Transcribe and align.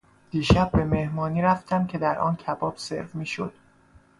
دیشب 0.31 0.71
به 0.71 0.85
مهمانی 0.85 1.41
رفتم 1.41 1.87
که 1.87 1.97
در 1.97 2.19
آن 2.19 2.35
کباب 2.35 2.73
سرو 2.77 3.07
میشد. 3.13 3.53